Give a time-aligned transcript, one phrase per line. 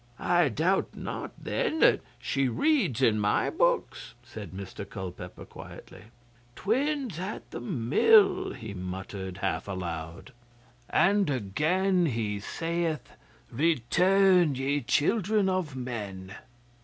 [0.17, 6.05] 'I doubt not, then, that she reads in my books,' said Mr Culpeper quietly.
[6.55, 10.33] 'Twins at the Mill!' he muttered half aloud.
[10.89, 13.11] "And again He sayeth,
[13.51, 16.33] Return, ye children of men."